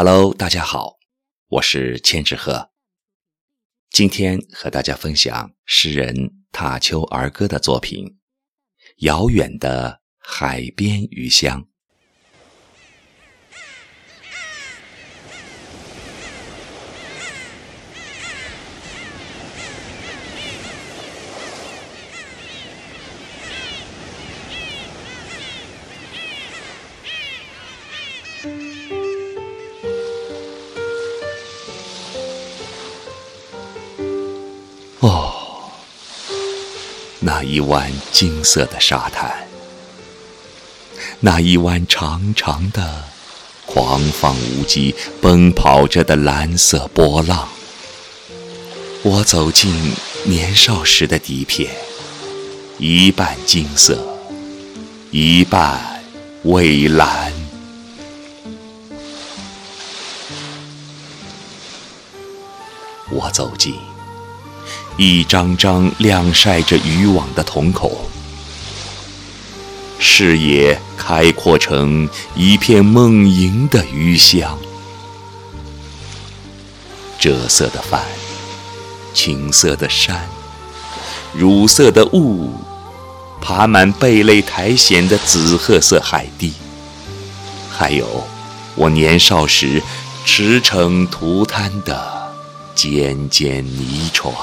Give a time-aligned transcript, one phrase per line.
[0.00, 1.00] Hello，大家好，
[1.48, 2.70] 我是千纸鹤。
[3.90, 6.14] 今天和大家分享诗人
[6.52, 8.04] 踏秋儿歌的作品
[8.98, 11.62] 《遥远的海边鱼乡》。
[35.00, 35.32] 哦，
[37.20, 39.46] 那一湾金色的沙滩，
[41.20, 43.04] 那一湾长长的、
[43.64, 47.48] 狂放无羁、奔跑着的蓝色波浪。
[49.04, 49.72] 我走进
[50.24, 51.72] 年少时的底片，
[52.78, 53.96] 一半金色，
[55.12, 56.02] 一半
[56.42, 57.32] 蔚蓝。
[63.10, 63.76] 我走进。
[65.00, 67.96] 一张张晾晒着渔网的瞳孔，
[70.00, 74.58] 视野开阔成一片梦萦的鱼香。
[77.20, 78.02] 赭色的帆，
[79.14, 80.28] 青色的山，
[81.32, 82.52] 乳色的雾，
[83.40, 86.54] 爬满贝类苔藓的紫褐色海地，
[87.70, 88.26] 还有
[88.74, 89.80] 我年少时
[90.24, 92.32] 驰骋涂滩的
[92.74, 94.34] 尖尖泥船。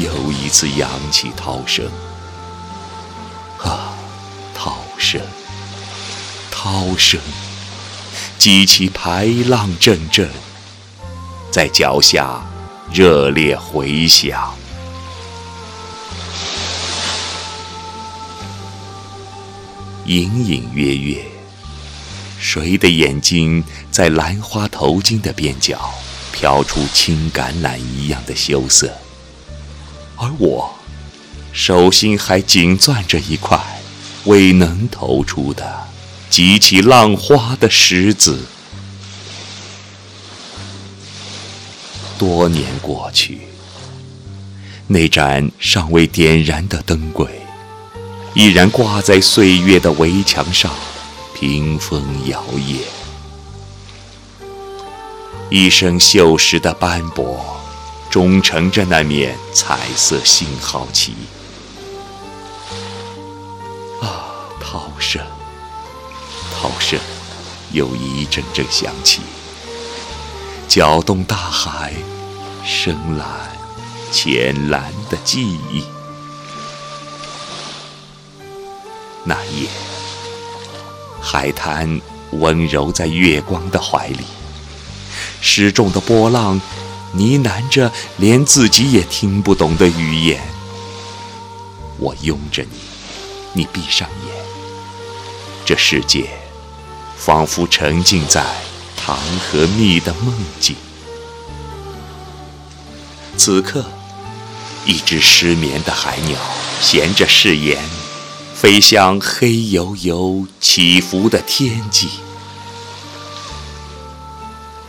[0.00, 1.84] 又一次扬起涛声，
[3.58, 3.92] 啊，
[4.54, 5.20] 涛声，
[6.52, 7.20] 涛声，
[8.38, 10.28] 激起排浪阵阵，
[11.50, 12.46] 在脚下
[12.92, 14.54] 热烈回响。
[20.04, 21.24] 隐隐约约，
[22.38, 25.92] 谁的眼睛在兰花头巾的边角？
[26.30, 28.96] 飘出青橄榄一样的羞涩，
[30.18, 30.74] 而我
[31.52, 33.58] 手心还紧攥着一块
[34.24, 35.86] 未能投出的
[36.28, 38.38] 激起浪花的石子。
[42.18, 43.42] 多年过去，
[44.88, 47.28] 那盏尚未点燃的灯柜，
[48.34, 50.72] 依然挂在岁月的围墙上，
[51.32, 52.80] 屏风摇曳。
[55.48, 57.57] 一生锈蚀的斑驳，
[58.10, 61.14] 忠诚着那面彩色信号旗。
[64.00, 65.22] 啊，涛声，
[66.54, 66.98] 涛声，
[67.72, 69.20] 又一阵阵响起，
[70.66, 71.92] 搅动大海
[72.64, 73.26] 深蓝、
[74.10, 75.84] 浅蓝的记忆。
[79.24, 79.68] 那夜，
[81.20, 84.24] 海滩温柔在月光的怀里。
[85.40, 86.60] 失重的波浪
[87.12, 90.40] 呢喃着连自己也听不懂的语言。
[91.98, 92.78] 我拥着你，
[93.52, 94.34] 你闭上眼，
[95.64, 96.30] 这世界
[97.16, 98.44] 仿佛沉浸在
[98.96, 100.76] 糖和蜜的梦境。
[103.36, 103.84] 此刻，
[104.84, 106.38] 一只失眠的海鸟
[106.80, 107.78] 衔着誓言，
[108.54, 112.08] 飞向黑黝黝起伏的天际。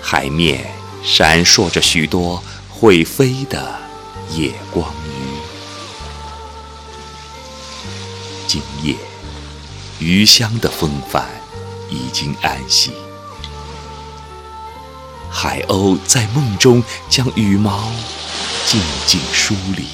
[0.02, 0.72] 海面
[1.04, 3.80] 闪烁着许多会飞的
[4.32, 5.10] 夜光鱼。
[8.48, 8.96] 今夜，
[10.00, 11.26] 鱼香的风帆
[11.90, 12.92] 已经安息，
[15.30, 17.92] 海鸥在梦中将羽毛
[18.66, 19.86] 静静梳理，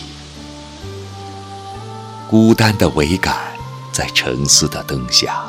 [2.29, 3.35] 孤单的桅杆
[3.91, 5.45] 在沉思的灯下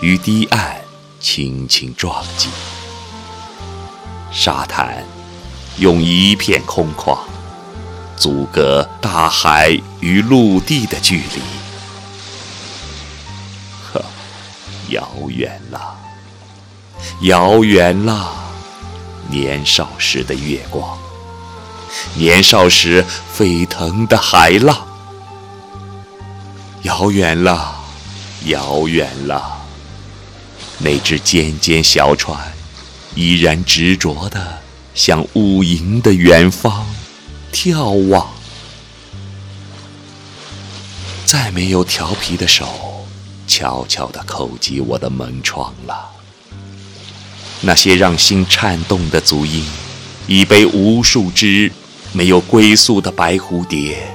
[0.00, 0.80] 与堤岸
[1.20, 2.48] 轻轻撞击。
[4.34, 5.04] 沙滩
[5.78, 7.16] 用一片空旷
[8.16, 11.40] 阻隔大海与陆地的距离，
[13.92, 14.04] 呵，
[14.88, 15.96] 遥远了，
[17.20, 18.34] 遥远了，
[19.28, 20.98] 年少时的月光，
[22.14, 24.84] 年少时沸腾的海浪，
[26.82, 27.76] 遥远了，
[28.46, 29.60] 遥远了，
[30.78, 32.52] 那只尖尖小船。
[33.14, 34.58] 依然执着地
[34.94, 36.84] 向雾隐的远方
[37.52, 38.28] 眺望，
[41.24, 43.06] 再没有调皮的手
[43.46, 46.10] 悄悄地叩击我的门窗了。
[47.60, 49.64] 那些让心颤动的足音，
[50.26, 51.70] 已被无数只
[52.12, 54.06] 没有归宿的白蝴蝶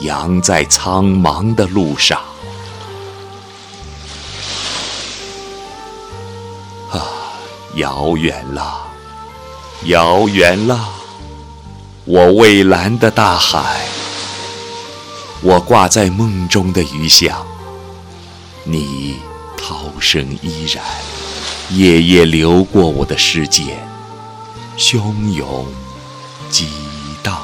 [0.00, 2.20] 扬在苍茫的路上。
[7.78, 8.88] 遥远了，
[9.84, 10.88] 遥远了，
[12.04, 13.86] 我蔚蓝的大海，
[15.42, 17.46] 我挂在梦中的鱼响，
[18.64, 19.18] 你
[19.56, 20.84] 涛声依然，
[21.70, 23.78] 夜夜流过我的世界，
[24.76, 25.64] 汹涌
[26.50, 26.68] 激
[27.22, 27.40] 荡。